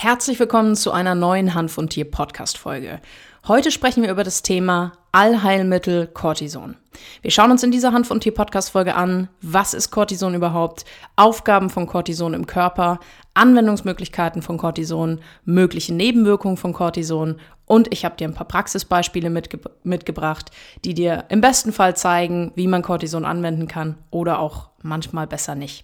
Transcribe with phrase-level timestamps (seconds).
[0.00, 3.00] Herzlich willkommen zu einer neuen Hanf und Tier Podcast Folge.
[3.48, 6.76] Heute sprechen wir über das Thema Allheilmittel Cortison.
[7.20, 10.84] Wir schauen uns in dieser Hanf und Tier Podcast Folge an, was ist Cortison überhaupt,
[11.16, 13.00] Aufgaben von Cortison im Körper,
[13.34, 19.58] Anwendungsmöglichkeiten von Cortison, mögliche Nebenwirkungen von Cortison und ich habe dir ein paar Praxisbeispiele mitge
[19.82, 20.52] mitgebracht,
[20.84, 25.56] die dir im besten Fall zeigen, wie man Cortison anwenden kann oder auch manchmal besser
[25.56, 25.82] nicht.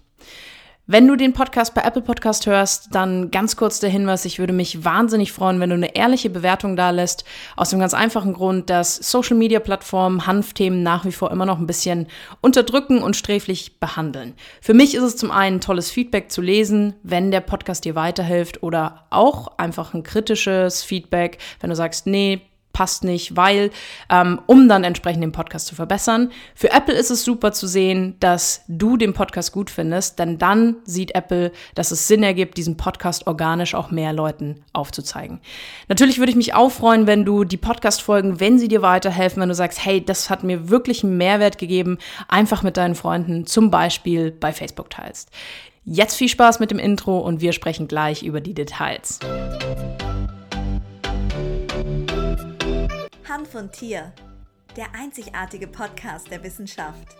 [0.86, 4.52] Wenn du den Podcast bei Apple Podcast hörst, dann ganz kurz der Hinweis, ich würde
[4.52, 7.24] mich wahnsinnig freuen, wenn du eine ehrliche Bewertung da lässt.
[7.56, 11.58] Aus dem ganz einfachen Grund, dass Social Media Plattformen Hanfthemen nach wie vor immer noch
[11.58, 12.06] ein bisschen
[12.42, 14.34] unterdrücken und sträflich behandeln.
[14.60, 18.62] Für mich ist es zum einen tolles Feedback zu lesen, wenn der Podcast dir weiterhilft
[18.62, 22.42] oder auch einfach ein kritisches Feedback, wenn du sagst, nee,
[22.74, 23.70] passt nicht, weil,
[24.10, 26.30] ähm, um dann entsprechend den Podcast zu verbessern.
[26.54, 30.76] Für Apple ist es super zu sehen, dass du den Podcast gut findest, denn dann
[30.84, 35.40] sieht Apple, dass es Sinn ergibt, diesen Podcast organisch auch mehr Leuten aufzuzeigen.
[35.88, 39.48] Natürlich würde ich mich auch freuen, wenn du die Podcast-Folgen, wenn sie dir weiterhelfen, wenn
[39.48, 41.96] du sagst, hey, das hat mir wirklich einen Mehrwert gegeben,
[42.28, 45.30] einfach mit deinen Freunden zum Beispiel bei Facebook teilst.
[45.84, 49.20] Jetzt viel Spaß mit dem Intro und wir sprechen gleich über die Details.
[53.54, 54.12] Und Tier,
[54.76, 57.16] der einzigartige Podcast der Wissenschaft.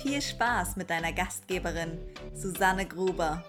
[0.00, 1.98] Viel Spaß mit deiner Gastgeberin
[2.34, 3.42] Susanne Gruber.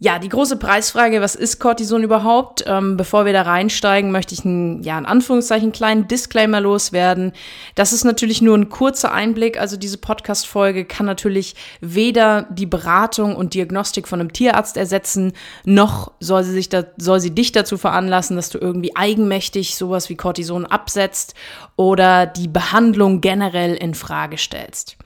[0.00, 2.62] Ja, die große Preisfrage, was ist Cortison überhaupt?
[2.68, 7.32] Ähm, bevor wir da reinsteigen, möchte ich einen, ja, in Anführungszeichen, kleinen Disclaimer loswerden.
[7.74, 9.58] Das ist natürlich nur ein kurzer Einblick.
[9.58, 15.32] Also diese Podcast-Folge kann natürlich weder die Beratung und Diagnostik von einem Tierarzt ersetzen,
[15.64, 20.08] noch soll sie, sich da, soll sie dich dazu veranlassen, dass du irgendwie eigenmächtig sowas
[20.08, 21.34] wie Cortison absetzt
[21.74, 24.96] oder die Behandlung generell in Frage stellst.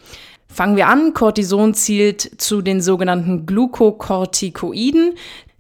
[0.53, 1.15] Fangen wir an.
[1.15, 5.15] Cortison zielt zu den sogenannten Glukokortikoiden.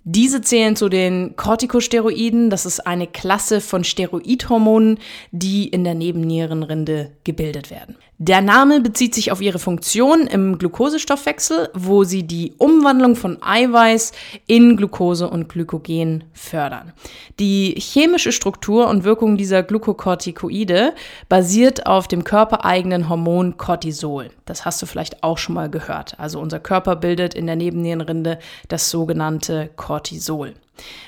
[0.05, 2.51] Diese zählen zu den Corticosteroiden.
[2.51, 4.99] Das ist eine Klasse von Steroidhormonen,
[5.31, 7.97] die in der Nebennierenrinde gebildet werden.
[8.25, 14.13] Der Name bezieht sich auf ihre Funktion im Glukosestoffwechsel, wo sie die Umwandlung von Eiweiß
[14.47, 16.93] in Glucose und Glykogen fördern.
[17.41, 20.93] Die chemische Struktur und Wirkung dieser Glukokortikoide
[21.29, 24.31] basiert auf dem körpereigenen Hormon Cortisol.
[24.45, 26.21] Das hast du vielleicht auch schon mal gehört.
[26.21, 28.39] Also unser Körper bildet in der Nebennierenrinde
[28.69, 30.55] das sogenannte Cortisol.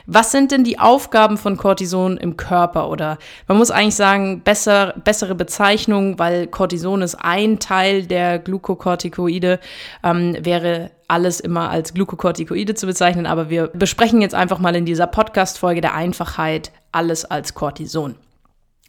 [0.06, 2.90] Was sind denn die Aufgaben von Cortison im Körper?
[2.90, 3.18] Oder
[3.48, 9.60] man muss eigentlich sagen, besser, bessere Bezeichnung, weil Cortison ist ein Teil der Glukokortikoide,
[10.02, 13.26] ähm, wäre alles immer als Glukokortikoide zu bezeichnen.
[13.26, 18.16] Aber wir besprechen jetzt einfach mal in dieser Podcast-Folge der Einfachheit alles als Cortison.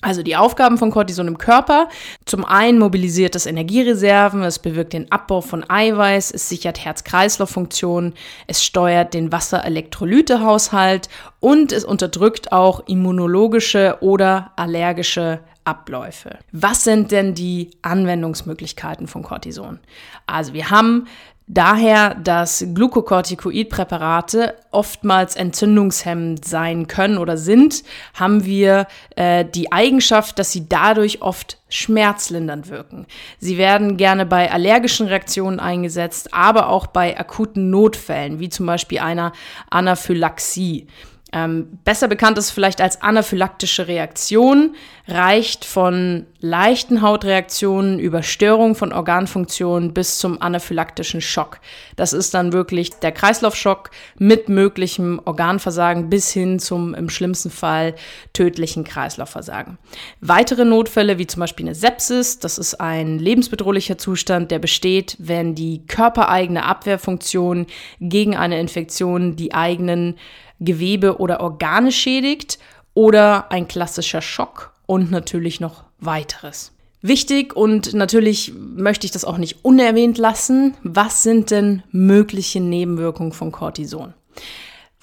[0.06, 1.90] Also die Aufgaben von Cortison im Körper.
[2.26, 8.14] Zum einen mobilisiert es Energiereserven, es bewirkt den Abbau von Eiweiß, es sichert Herz-Kreislauf-Funktionen,
[8.46, 16.38] es steuert den Wasser-Elektrolyte-Haushalt und es unterdrückt auch immunologische oder allergische Abläufe.
[16.52, 19.80] Was sind denn die Anwendungsmöglichkeiten von Cortison?
[20.28, 21.08] Also wir haben
[21.48, 27.84] Daher, dass Glukokortikoidpräparate oftmals entzündungshemmend sein können oder sind,
[28.16, 33.06] haben wir äh, die Eigenschaft, dass sie dadurch oft schmerzlindernd wirken.
[33.38, 38.98] Sie werden gerne bei allergischen Reaktionen eingesetzt, aber auch bei akuten Notfällen, wie zum Beispiel
[39.00, 39.32] einer
[39.70, 40.88] Anaphylaxie.
[41.35, 44.73] Ähm, besser bekannt ist vielleicht als anaphylaktische Reaktion,
[45.06, 51.59] reicht von leichten Hautreaktionen über Störung von Organfunktionen bis zum anaphylaktischen Schock.
[51.97, 57.96] Das ist dann wirklich der Kreislaufschock mit möglichem Organversagen bis hin zum im schlimmsten Fall
[58.31, 59.78] tödlichen Kreislaufversagen.
[60.22, 65.53] Weitere Notfälle wie zum Beispiel eine Sepsis, das ist ein lebensbedrohlicher Zustand, der besteht, wenn
[65.53, 67.67] die körpereigene Abwehrfunktion
[68.00, 70.16] gegen eine Infektion die eigenen
[70.60, 72.60] Gewebe oder Organe schädigt
[72.94, 76.72] oder ein klassischer Schock und natürlich noch weiteres.
[77.02, 80.74] Wichtig und natürlich möchte ich das auch nicht unerwähnt lassen.
[80.82, 84.14] Was sind denn mögliche Nebenwirkungen von Cortison?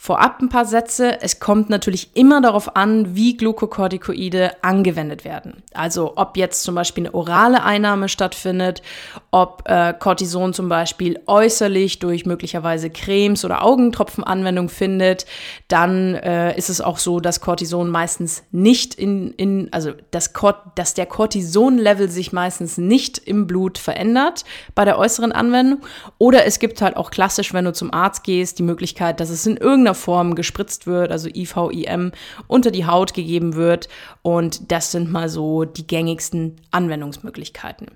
[0.04, 1.22] Vorab ein paar Sätze.
[1.22, 5.62] Es kommt natürlich immer darauf an, wie Glukokortikoide angewendet werden.
[5.74, 8.82] Also ob jetzt zum Beispiel eine orale Einnahme stattfindet,
[9.30, 15.24] ob äh, Cortison zum Beispiel äußerlich durch möglicherweise Cremes oder Augentropfenanwendung findet,
[15.68, 20.32] dann äh, ist es auch so, dass Cortison meistens nicht in, in also das
[20.74, 24.44] dass der Cortison-Level sich meistens nicht im Blut verändert
[24.74, 25.82] bei der äußeren Anwendung.
[26.18, 29.46] Oder es gibt halt auch klassisch, wenn du zum Arzt gehst, die Möglichkeit, dass es
[29.46, 32.12] in irgendeiner Form gespritzt wird, also IVIM,
[32.46, 33.88] unter die Haut gegeben wird.
[34.22, 37.88] Und das sind mal so die gängigsten Anwendungsmöglichkeiten.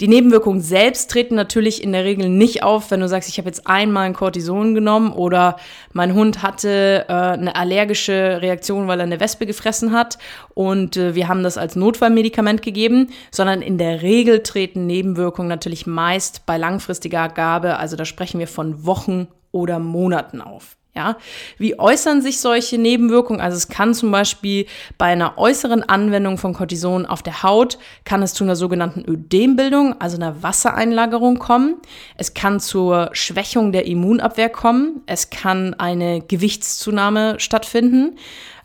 [0.00, 3.48] Die Nebenwirkungen selbst treten natürlich in der Regel nicht auf, wenn du sagst, ich habe
[3.48, 5.56] jetzt einmal ein Cortison genommen oder
[5.92, 10.18] mein Hund hatte äh, eine allergische Reaktion, weil er eine Wespe gefressen hat
[10.54, 15.88] und äh, wir haben das als Notfallmedikament gegeben, sondern in der Regel treten Nebenwirkungen natürlich
[15.88, 20.77] meist bei langfristiger Gabe, also da sprechen wir von Wochen oder Monaten auf.
[20.98, 21.16] Ja,
[21.58, 23.40] wie äußern sich solche Nebenwirkungen?
[23.40, 24.66] Also es kann zum Beispiel
[24.98, 30.00] bei einer äußeren Anwendung von Cortison auf der Haut, kann es zu einer sogenannten Ödembildung,
[30.00, 31.76] also einer Wassereinlagerung kommen.
[32.16, 35.02] Es kann zur Schwächung der Immunabwehr kommen.
[35.06, 38.16] Es kann eine Gewichtszunahme stattfinden.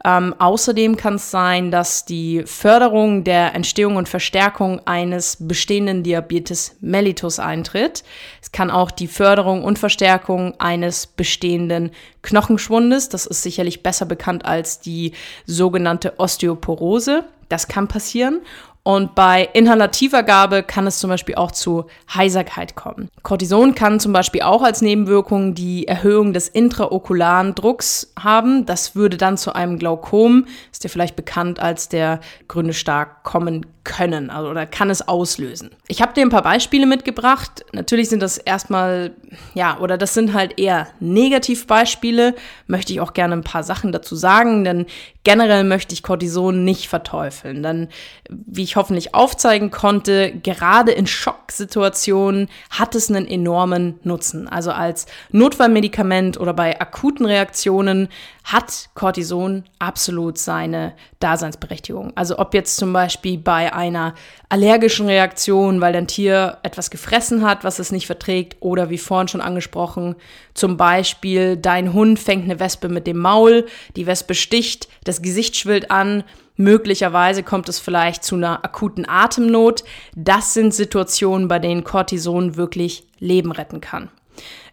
[0.05, 6.75] Ähm, außerdem kann es sein, dass die Förderung der Entstehung und Verstärkung eines bestehenden Diabetes
[6.81, 8.03] mellitus eintritt.
[8.41, 11.91] Es kann auch die Förderung und Verstärkung eines bestehenden
[12.21, 15.13] Knochenschwundes, das ist sicherlich besser bekannt als die
[15.45, 17.23] sogenannte Osteoporose.
[17.47, 18.41] Das kann passieren.
[18.83, 23.09] Und bei inhalativer Gabe kann es zum Beispiel auch zu Heiserkeit kommen.
[23.21, 28.65] Cortison kann zum Beispiel auch als Nebenwirkung die Erhöhung des intraokularen Drucks haben.
[28.65, 32.19] Das würde dann zu einem Glaukom, ist dir vielleicht bekannt als der
[32.49, 35.71] Gründe stark kommen können also, oder kann es auslösen.
[35.87, 37.65] Ich habe dir ein paar Beispiele mitgebracht.
[37.73, 39.11] Natürlich sind das erstmal,
[39.55, 42.35] ja, oder das sind halt eher Negativbeispiele.
[42.67, 44.85] Möchte ich auch gerne ein paar Sachen dazu sagen, denn
[45.23, 47.61] generell möchte ich Cortison nicht verteufeln.
[47.61, 47.89] Denn
[48.29, 54.47] wie ich hoffentlich aufzeigen konnte, gerade in Schocksituationen hat es einen enormen Nutzen.
[54.47, 58.09] Also als Notfallmedikament oder bei akuten Reaktionen
[58.43, 62.11] hat Cortison absolut seine Daseinsberechtigung.
[62.15, 64.15] Also ob jetzt zum Beispiel bei einer
[64.49, 69.29] allergischen Reaktion, weil dein Tier etwas gefressen hat, was es nicht verträgt, oder wie vorhin
[69.29, 70.15] schon angesprochen,
[70.53, 73.65] zum Beispiel dein Hund fängt eine Wespe mit dem Maul,
[73.95, 76.23] die Wespe sticht, das Gesicht schwillt an,
[76.55, 79.83] Möglicherweise kommt es vielleicht zu einer akuten Atemnot.
[80.15, 84.09] Das sind Situationen, bei denen Cortison wirklich Leben retten kann.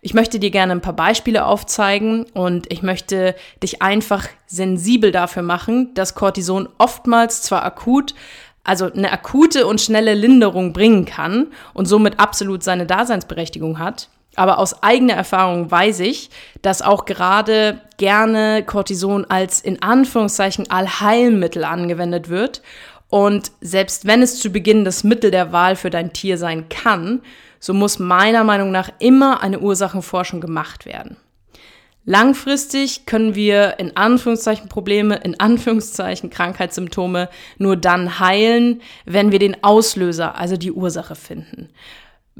[0.03, 5.43] Ich möchte dir gerne ein paar Beispiele aufzeigen und ich möchte dich einfach sensibel dafür
[5.43, 8.15] machen, dass Cortison oftmals zwar akut,
[8.65, 14.09] also eine akute und schnelle Linderung bringen kann und somit absolut seine Daseinsberechtigung hat.
[14.37, 16.31] Aber aus eigener Erfahrung weiß ich,
[16.63, 22.63] dass auch gerade gerne Cortison als in Anführungszeichen Allheilmittel angewendet wird.
[23.09, 27.23] Und selbst wenn es zu Beginn das Mittel der Wahl für dein Tier sein kann,
[27.59, 31.17] so muss meiner Meinung nach immer eine Ursachenforschung gemacht werden.
[32.07, 37.29] Langfristig können wir in Anführungszeichen Probleme, in Anführungszeichen Krankheitssymptome
[37.59, 41.69] nur dann heilen, wenn wir den Auslöser, also die Ursache finden.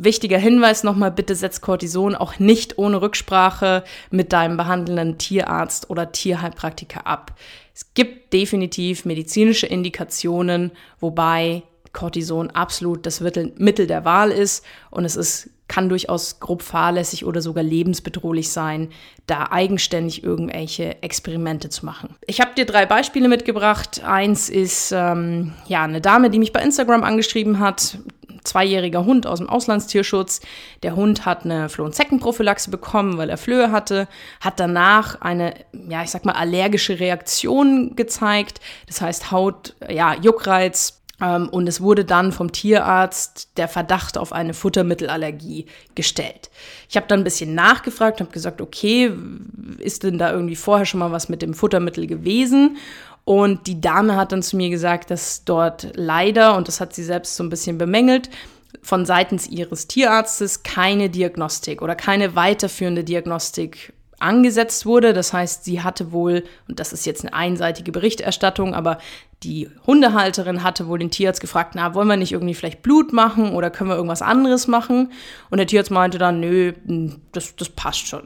[0.03, 6.13] Wichtiger Hinweis nochmal, bitte setz Cortison auch nicht ohne Rücksprache mit deinem behandelnden Tierarzt oder
[6.13, 7.35] Tierheilpraktiker ab.
[7.75, 11.63] Es gibt definitiv medizinische Indikationen, wobei
[11.93, 17.41] Cortison absolut das Mittel der Wahl ist und es ist, kann durchaus grob fahrlässig oder
[17.41, 18.89] sogar lebensbedrohlich sein,
[19.27, 22.17] da eigenständig irgendwelche Experimente zu machen.
[22.27, 24.03] Ich habe dir drei Beispiele mitgebracht.
[24.05, 27.99] Eins ist ähm, ja eine Dame, die mich bei Instagram angeschrieben hat.
[28.45, 30.41] Zweijähriger Hund aus dem Auslandstierschutz.
[30.83, 34.09] Der Hund hat eine Floh- und Zeckenprophylaxe bekommen, weil er Flöhe hatte,
[34.41, 35.55] hat danach eine,
[35.89, 38.61] ja, ich sag mal, allergische Reaktion gezeigt.
[38.87, 44.33] Das heißt Haut, ja, Juckreiz, ähm, und es wurde dann vom Tierarzt der Verdacht auf
[44.33, 46.51] eine Futtermittelallergie gestellt.
[46.89, 49.13] Ich habe dann ein bisschen nachgefragt, habe gesagt, okay,
[49.79, 52.79] ist denn da irgendwie vorher schon mal was mit dem Futtermittel gewesen?
[53.25, 57.05] Und die Dame hat dann zu mir gesagt, dass dort leider, und das hat sie
[57.05, 58.31] selbst so ein bisschen bemängelt,
[58.83, 65.13] von seitens ihres Tierarztes keine Diagnostik oder keine weiterführende Diagnostik angesetzt wurde.
[65.13, 68.99] Das heißt, sie hatte wohl, und das ist jetzt eine einseitige Berichterstattung, aber
[69.43, 73.55] die Hundehalterin hatte wohl den Tierarzt gefragt, na, wollen wir nicht irgendwie vielleicht Blut machen
[73.55, 75.13] oder können wir irgendwas anderes machen?
[75.49, 76.75] Und der Tierarzt meinte dann, nö,
[77.33, 78.25] das, das passt schon.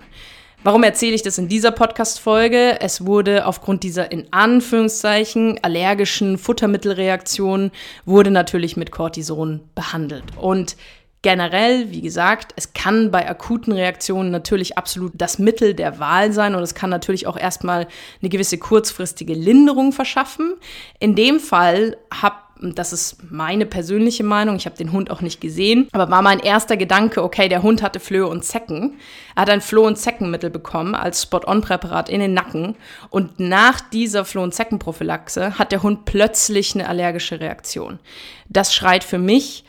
[0.64, 2.80] Warum erzähle ich das in dieser Podcast-Folge?
[2.80, 7.70] Es wurde aufgrund dieser in Anführungszeichen allergischen Futtermittelreaktion
[8.06, 10.24] wurde natürlich mit Cortison behandelt.
[10.40, 10.76] Und
[11.24, 16.54] Generell, wie gesagt, es kann bei akuten Reaktionen natürlich absolut das Mittel der Wahl sein
[16.54, 17.88] und es kann natürlich auch erstmal
[18.20, 20.56] eine gewisse kurzfristige Linderung verschaffen.
[21.00, 22.36] In dem Fall habe
[22.72, 26.40] das ist meine persönliche Meinung, ich habe den Hund auch nicht gesehen, aber war mein
[26.40, 28.94] erster Gedanke, okay, der Hund hatte Flöhe und Zecken.
[29.36, 32.76] Er hat ein Floh- und Zeckenmittel bekommen als Spot-on-Präparat in den Nacken
[33.10, 37.98] und nach dieser Floh- und Zeckenprophylaxe hat der Hund plötzlich eine allergische Reaktion.
[38.48, 39.64] Das schreit für mich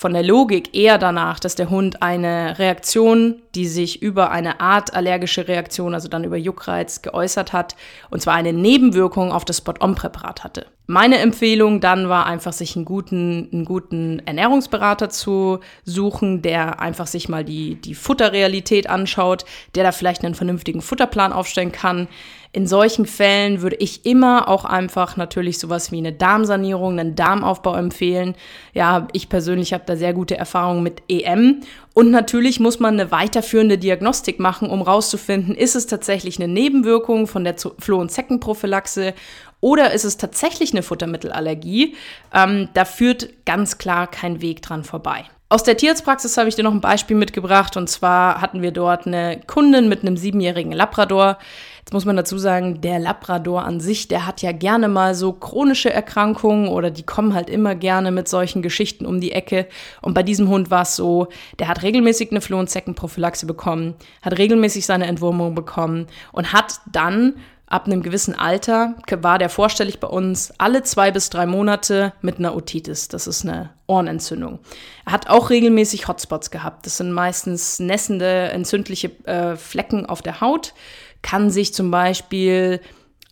[0.00, 4.94] von der Logik eher danach, dass der Hund eine Reaktion, die sich über eine Art
[4.94, 7.76] allergische Reaktion, also dann über Juckreiz geäußert hat,
[8.08, 10.66] und zwar eine Nebenwirkung auf das Spot-on-Präparat hatte.
[10.90, 17.06] Meine Empfehlung dann war einfach, sich einen guten, einen guten Ernährungsberater zu suchen, der einfach
[17.06, 19.44] sich mal die, die Futterrealität anschaut,
[19.76, 22.08] der da vielleicht einen vernünftigen Futterplan aufstellen kann,
[22.52, 27.76] in solchen Fällen würde ich immer auch einfach natürlich sowas wie eine Darmsanierung, einen Darmaufbau
[27.76, 28.34] empfehlen.
[28.74, 31.60] Ja, ich persönlich habe da sehr gute Erfahrungen mit EM.
[31.94, 37.28] Und natürlich muss man eine weiterführende Diagnostik machen, um rauszufinden, ist es tatsächlich eine Nebenwirkung
[37.28, 39.14] von der Floh- und Zeckenprophylaxe
[39.60, 41.94] oder ist es tatsächlich eine Futtermittelallergie?
[42.34, 45.24] Ähm, da führt ganz klar kein Weg dran vorbei.
[45.52, 47.76] Aus der Tierarztpraxis habe ich dir noch ein Beispiel mitgebracht.
[47.76, 51.38] Und zwar hatten wir dort eine Kundin mit einem siebenjährigen Labrador.
[51.80, 55.32] Jetzt muss man dazu sagen, der Labrador an sich, der hat ja gerne mal so
[55.32, 59.66] chronische Erkrankungen oder die kommen halt immer gerne mit solchen Geschichten um die Ecke.
[60.02, 61.26] Und bei diesem Hund war es so,
[61.58, 66.74] der hat regelmäßig eine Floh- und Zeckenprophylaxe bekommen, hat regelmäßig seine Entwurmung bekommen und hat
[66.92, 67.34] dann
[67.70, 72.38] ab einem gewissen Alter war der vorstellig bei uns alle zwei bis drei Monate mit
[72.38, 73.08] einer Otitis.
[73.08, 74.58] Das ist eine Ohrenentzündung.
[75.06, 76.84] Er hat auch regelmäßig Hotspots gehabt.
[76.84, 80.74] Das sind meistens nässende, entzündliche äh, Flecken auf der Haut.
[81.22, 82.80] Kann sich zum Beispiel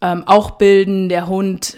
[0.00, 1.76] ähm, auch bilden, der Hund,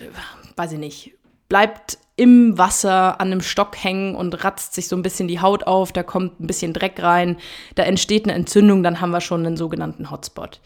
[0.56, 1.12] weiß ich nicht,
[1.48, 5.66] bleibt im Wasser an einem Stock hängen und ratzt sich so ein bisschen die Haut
[5.66, 7.38] auf, da kommt ein bisschen Dreck rein,
[7.76, 10.60] da entsteht eine Entzündung, dann haben wir schon einen sogenannten Hotspot.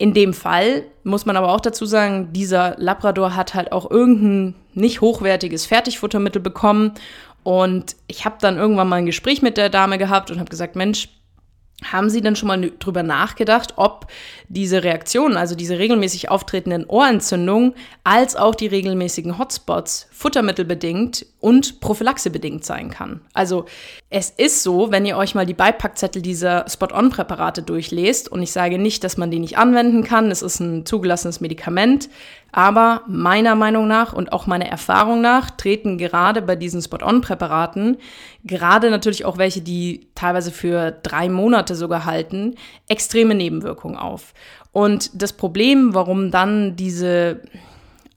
[0.00, 4.54] In dem Fall muss man aber auch dazu sagen, dieser Labrador hat halt auch irgendein
[4.72, 6.92] nicht hochwertiges Fertigfuttermittel bekommen.
[7.42, 10.74] Und ich habe dann irgendwann mal ein Gespräch mit der Dame gehabt und habe gesagt,
[10.74, 11.10] Mensch,
[11.84, 14.06] haben Sie denn schon mal drüber nachgedacht, ob
[14.48, 22.64] diese Reaktionen, also diese regelmäßig auftretenden Ohrentzündungen, als auch die regelmäßigen Hotspots futtermittelbedingt und prophylaxebedingt
[22.64, 23.20] sein kann?
[23.34, 23.66] Also
[24.12, 28.76] es ist so, wenn ihr euch mal die Beipackzettel dieser Spot-on-Präparate durchlest, und ich sage
[28.76, 32.10] nicht, dass man die nicht anwenden kann, es ist ein zugelassenes Medikament,
[32.50, 37.98] aber meiner Meinung nach und auch meiner Erfahrung nach treten gerade bei diesen Spot-on-Präparaten,
[38.42, 42.56] gerade natürlich auch welche, die teilweise für drei Monate sogar halten,
[42.88, 44.34] extreme Nebenwirkungen auf.
[44.72, 47.42] Und das Problem, warum dann diese,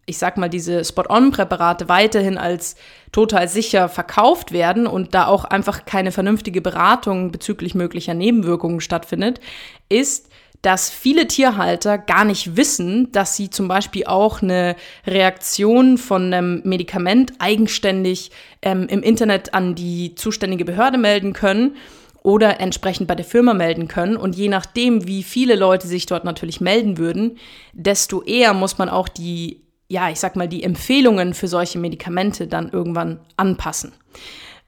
[0.06, 2.76] ich sag mal, diese Spot-on-Präparate weiterhin als
[3.12, 9.40] total sicher verkauft werden und da auch einfach keine vernünftige Beratung bezüglich möglicher Nebenwirkungen stattfindet,
[9.88, 10.30] ist,
[10.62, 16.62] dass viele Tierhalter gar nicht wissen, dass sie zum Beispiel auch eine Reaktion von einem
[16.64, 18.32] Medikament eigenständig
[18.62, 21.76] ähm, im Internet an die zuständige Behörde melden können
[22.24, 24.16] oder entsprechend bei der Firma melden können.
[24.16, 27.38] Und je nachdem, wie viele Leute sich dort natürlich melden würden,
[27.74, 29.63] desto eher muss man auch die,
[29.94, 33.94] ja, ich sag mal, die Empfehlungen für solche Medikamente dann irgendwann anpassen.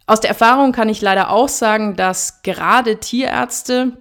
[0.06, 3.98] Aus der Erfahrung kann ich leider auch sagen, dass gerade Tierärzte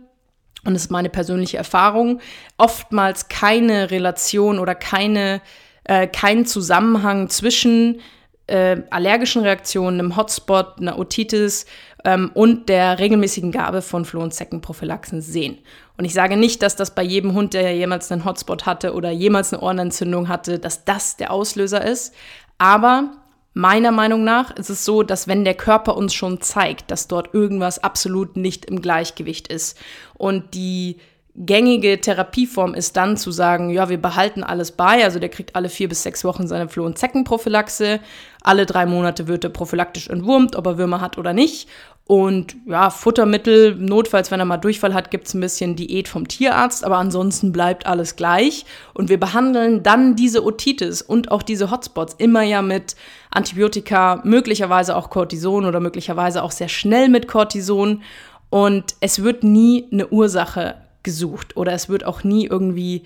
[0.64, 2.20] und das ist meine persönliche Erfahrung,
[2.56, 5.40] oftmals keine Relation oder keine,
[5.84, 8.00] äh, keinen Zusammenhang zwischen
[8.46, 11.66] äh, allergischen Reaktionen, einem Hotspot, einer Otitis
[12.04, 15.58] ähm, und der regelmäßigen Gabe von Floh- und Zeckenprophylaxen sehen.
[15.96, 19.10] Und ich sage nicht, dass das bei jedem Hund, der jemals einen Hotspot hatte oder
[19.10, 22.14] jemals eine Ohrenentzündung hatte, dass das der Auslöser ist.
[22.58, 23.10] Aber
[23.56, 27.32] Meiner Meinung nach ist es so, dass wenn der Körper uns schon zeigt, dass dort
[27.34, 29.78] irgendwas absolut nicht im Gleichgewicht ist
[30.14, 30.98] und die
[31.36, 35.68] gängige Therapieform ist dann zu sagen, ja, wir behalten alles bei, also der kriegt alle
[35.68, 38.00] vier bis sechs Wochen seine Floh- und Zeckenprophylaxe,
[38.44, 41.68] alle drei Monate wird er prophylaktisch entwurmt, ob er Würmer hat oder nicht
[42.06, 46.28] und ja, Futtermittel, notfalls, wenn er mal Durchfall hat, gibt es ein bisschen Diät vom
[46.28, 48.66] Tierarzt, aber ansonsten bleibt alles gleich.
[48.92, 52.94] Und wir behandeln dann diese Otitis und auch diese Hotspots immer ja mit
[53.30, 58.02] Antibiotika, möglicherweise auch Cortison oder möglicherweise auch sehr schnell mit Cortison.
[58.50, 63.04] Und es wird nie eine Ursache gesucht oder es wird auch nie irgendwie,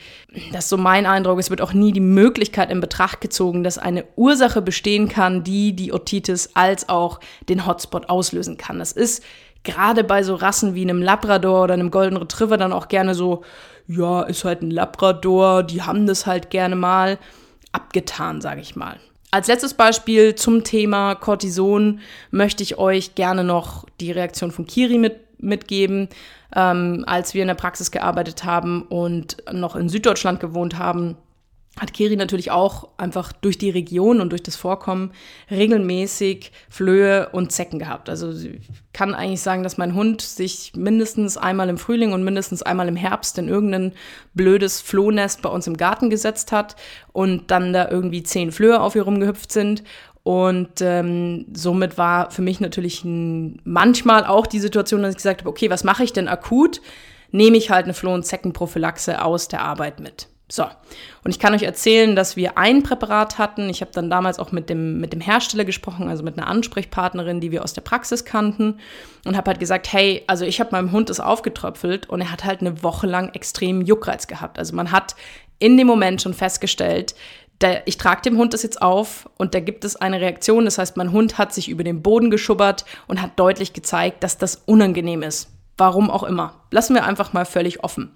[0.52, 3.76] das ist so mein Eindruck, es wird auch nie die Möglichkeit in Betracht gezogen, dass
[3.76, 8.78] eine Ursache bestehen kann, die die Otitis als auch den Hotspot auslösen kann.
[8.78, 9.22] Das ist
[9.64, 13.42] gerade bei so Rassen wie einem Labrador oder einem Golden Retriever dann auch gerne so,
[13.86, 17.18] ja, ist halt ein Labrador, die haben das halt gerne mal
[17.72, 18.96] abgetan, sage ich mal.
[19.30, 22.00] Als letztes Beispiel zum Thema Cortison
[22.30, 26.08] möchte ich euch gerne noch die Reaktion von Kiri mit, mitgeben
[26.54, 31.16] ähm, als wir in der Praxis gearbeitet haben und noch in Süddeutschland gewohnt haben,
[31.80, 35.12] hat Kiri natürlich auch einfach durch die Region und durch das Vorkommen
[35.50, 38.08] regelmäßig Flöhe und Zecken gehabt.
[38.08, 42.62] Also ich kann eigentlich sagen, dass mein Hund sich mindestens einmal im Frühling und mindestens
[42.62, 43.92] einmal im Herbst in irgendein
[44.34, 46.76] blödes Flohnest bei uns im Garten gesetzt hat
[47.12, 49.84] und dann da irgendwie zehn Flöhe auf ihr rumgehüpft sind
[50.28, 55.48] Und ähm, somit war für mich natürlich manchmal auch die Situation, dass ich gesagt habe,
[55.48, 56.82] okay, was mache ich denn akut?
[57.30, 60.28] Nehme ich halt eine Floh- und Zeckenprophylaxe aus der Arbeit mit.
[60.50, 60.64] So,
[61.24, 63.70] und ich kann euch erzählen, dass wir ein Präparat hatten.
[63.70, 67.40] Ich habe dann damals auch mit dem, mit dem Hersteller gesprochen, also mit einer Ansprechpartnerin,
[67.40, 68.80] die wir aus der Praxis kannten
[69.24, 72.44] und habe halt gesagt, hey, also ich habe meinem Hund das aufgetröpfelt und er hat
[72.44, 74.58] halt eine Woche lang extrem Juckreiz gehabt.
[74.58, 75.16] Also man hat
[75.58, 77.14] in dem Moment schon festgestellt,
[77.60, 80.64] der, ich trage dem Hund das jetzt auf und da gibt es eine Reaktion.
[80.64, 84.38] Das heißt, mein Hund hat sich über den Boden geschubbert und hat deutlich gezeigt, dass
[84.38, 85.50] das unangenehm ist.
[85.76, 86.54] Warum auch immer.
[86.70, 88.12] Lassen wir einfach mal völlig offen.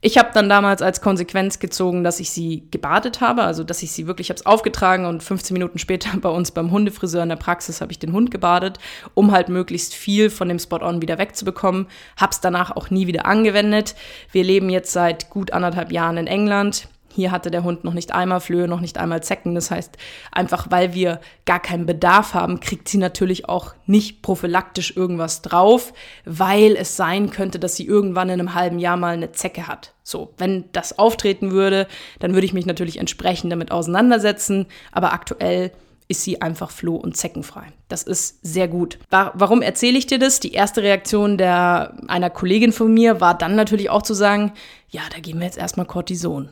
[0.00, 3.90] Ich habe dann damals als Konsequenz gezogen, dass ich sie gebadet habe, also dass ich
[3.90, 7.80] sie wirklich, habe aufgetragen und 15 Minuten später bei uns beim Hundefriseur in der Praxis
[7.80, 8.78] habe ich den Hund gebadet,
[9.14, 11.88] um halt möglichst viel von dem Spot-on wieder wegzubekommen.
[12.16, 13.96] Habe es danach auch nie wieder angewendet.
[14.30, 16.88] Wir leben jetzt seit gut anderthalb Jahren in England.
[17.18, 19.56] Hier hatte der Hund noch nicht einmal Flöhe, noch nicht einmal Zecken.
[19.56, 19.98] Das heißt,
[20.30, 25.92] einfach weil wir gar keinen Bedarf haben, kriegt sie natürlich auch nicht prophylaktisch irgendwas drauf,
[26.24, 29.94] weil es sein könnte, dass sie irgendwann in einem halben Jahr mal eine Zecke hat.
[30.04, 31.88] So, wenn das auftreten würde,
[32.20, 34.66] dann würde ich mich natürlich entsprechend damit auseinandersetzen.
[34.92, 35.72] Aber aktuell
[36.06, 37.66] ist sie einfach floh- und zeckenfrei.
[37.88, 39.00] Das ist sehr gut.
[39.10, 40.38] Warum erzähle ich dir das?
[40.38, 44.52] Die erste Reaktion der, einer Kollegin von mir war dann natürlich auch zu sagen,
[44.88, 46.50] ja, da geben wir jetzt erstmal Cortison.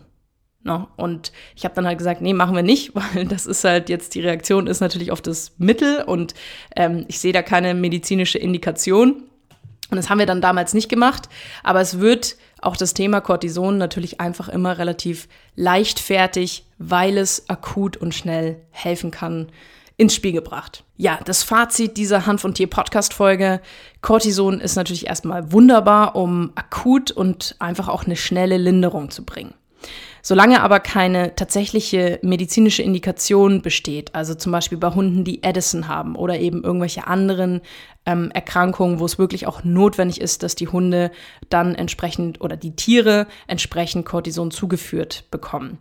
[0.67, 0.79] No?
[0.79, 0.89] Ne?
[0.97, 4.15] Und ich habe dann halt gesagt, nee, machen wir nicht, weil das ist halt jetzt,
[4.15, 6.35] die Reaktion ist natürlich auf das Mittel und
[6.75, 9.23] ähm, ich sehe da keine medizinische Indikation.
[9.89, 11.29] Und das haben wir dann damals nicht gemacht,
[11.63, 17.97] aber es wird auch das Thema Cortison natürlich einfach immer relativ leichtfertig, weil es akut
[17.97, 19.53] und schnell helfen kann,
[19.97, 20.83] ins Spiel gebracht.
[20.97, 23.61] Ja, das Fazit dieser Hanf- und Tier-Podcast-Folge.
[24.03, 29.55] Cortison ist natürlich erstmal wunderbar, um akut und einfach auch eine schnelle Linderung zu bringen.
[30.29, 36.17] Solange aber keine tatsächliche medizinische Indikation besteht, also zum Beispiel bei Hunden, die Edison haben
[36.17, 37.61] oder eben irgendwelche anderen
[38.07, 41.13] ähm, Erkrankungen, wo es wirklich auch notwendig ist, dass die Hunde
[41.49, 45.79] dann entsprechend oder die Tiere entsprechend Cortison zugeführt bekommen.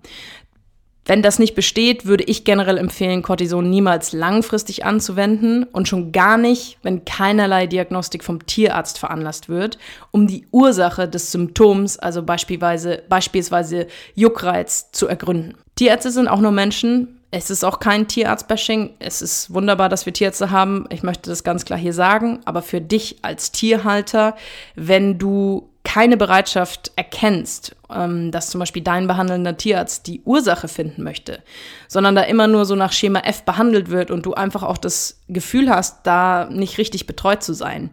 [1.08, 6.38] Wenn das nicht besteht, würde ich generell empfehlen, Cortison niemals langfristig anzuwenden und schon gar
[6.38, 9.78] nicht, wenn keinerlei Diagnostik vom Tierarzt veranlasst wird,
[10.10, 13.86] um die Ursache des Symptoms, also beispielsweise, beispielsweise
[14.16, 15.56] Juckreiz, zu ergründen.
[15.76, 17.20] Tierärzte sind auch nur Menschen.
[17.30, 18.96] Es ist auch kein Tierarzt-Bashing.
[18.98, 20.86] Es ist wunderbar, dass wir Tierärzte haben.
[20.90, 22.40] Ich möchte das ganz klar hier sagen.
[22.46, 24.36] Aber für dich als Tierhalter,
[24.76, 31.04] wenn du keine Bereitschaft erkennst, ähm, dass zum Beispiel dein behandelnder Tierarzt die Ursache finden
[31.04, 31.42] möchte,
[31.88, 35.22] sondern da immer nur so nach Schema F behandelt wird und du einfach auch das
[35.30, 37.92] Gefühl hast, da nicht richtig betreut zu sein,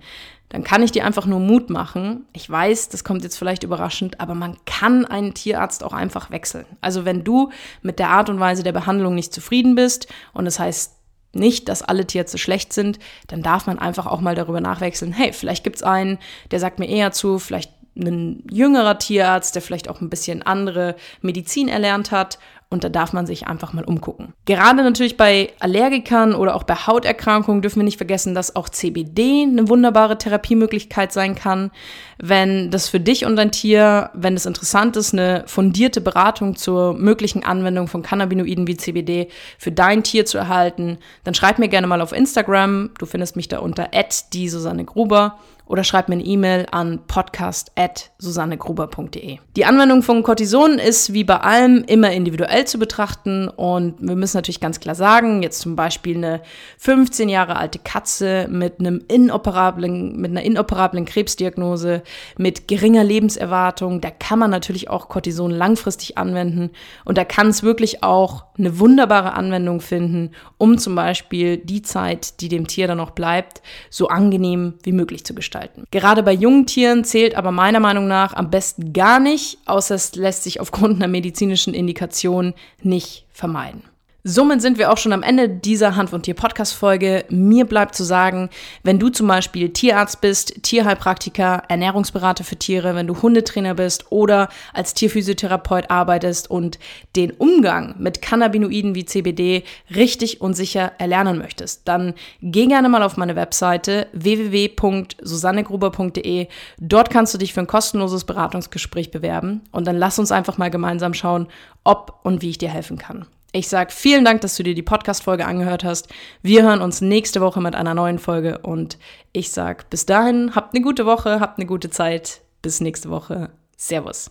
[0.49, 2.27] dann kann ich dir einfach nur Mut machen.
[2.33, 6.67] Ich weiß, das kommt jetzt vielleicht überraschend, aber man kann einen Tierarzt auch einfach wechseln.
[6.81, 7.51] Also wenn du
[7.81, 10.95] mit der Art und Weise der Behandlung nicht zufrieden bist und das heißt,
[11.35, 15.13] nicht, dass alle Tierärzte schlecht sind, dann darf man einfach auch mal darüber nachwechseln.
[15.13, 16.19] Hey, vielleicht gibt's einen,
[16.51, 20.97] der sagt mir eher zu, vielleicht ein jüngerer Tierarzt, der vielleicht auch ein bisschen andere
[21.21, 22.39] Medizin erlernt hat.
[22.73, 24.33] Und da darf man sich einfach mal umgucken.
[24.47, 29.43] Gerade natürlich bei Allergikern oder auch bei Hauterkrankungen dürfen wir nicht vergessen, dass auch CBD
[29.43, 31.71] eine wunderbare Therapiemöglichkeit sein kann.
[32.19, 36.95] Wenn das für dich und dein Tier, wenn es interessant ist, eine fundierte Beratung zur
[36.95, 41.87] möglichen Anwendung von Cannabinoiden wie CBD für dein Tier zu erhalten, dann schreib mir gerne
[41.87, 42.91] mal auf Instagram.
[42.99, 43.91] Du findest mich da unter
[44.33, 49.39] die Susanne Gruber oder schreib mir eine E-Mail an podcast.susannegruber.de.
[49.57, 54.37] Die Anwendung von Cortison ist wie bei allem immer individuell zu betrachten und wir müssen
[54.37, 56.43] natürlich ganz klar sagen, jetzt zum Beispiel eine
[56.79, 62.03] 15 Jahre alte Katze mit einem inoperablen, mit einer inoperablen Krebsdiagnose,
[62.39, 66.71] mit geringer Lebenserwartung, da kann man natürlich auch Cortison langfristig anwenden
[67.05, 72.41] und da kann es wirklich auch eine wunderbare Anwendung finden, um zum Beispiel die Zeit,
[72.41, 75.85] die dem Tier dann noch bleibt, so angenehm wie möglich zu gestalten.
[75.91, 80.15] Gerade bei jungen Tieren zählt aber meiner Meinung nach am besten gar nicht, außer es
[80.15, 82.52] lässt sich aufgrund einer medizinischen Indikation
[82.83, 83.85] nicht vermeiden.
[84.25, 87.25] Somit sind wir auch schon am Ende dieser Hand- und Tier-Podcast-Folge.
[87.29, 88.51] Mir bleibt zu sagen,
[88.85, 94.49] wenn du zum Beispiel Tierarzt bist, Tierheilpraktiker, Ernährungsberater für Tiere, wenn du Hundetrainer bist oder
[94.73, 96.79] als Tierphysiotherapeut arbeitest und
[97.17, 103.03] den Umgang mit Cannabinoiden wie CBD richtig und sicher erlernen möchtest, dann geh gerne mal
[103.03, 106.47] auf meine Webseite www.susannegruber.de.
[106.79, 110.71] Dort kannst du dich für ein kostenloses Beratungsgespräch bewerben und dann lass uns einfach mal
[110.71, 111.49] gemeinsam schauen,
[111.83, 113.27] ob und wie ich dir helfen kann.
[113.55, 116.09] Ich sage vielen Dank, dass du dir die Podcast-Folge angehört hast.
[116.41, 118.97] Wir hören uns nächste Woche mit einer neuen Folge und
[119.35, 122.41] ich sage bis dahin, habt eine gute Woche, habt eine gute Zeit.
[122.63, 123.51] Bis nächste Woche.
[123.77, 124.31] Servus.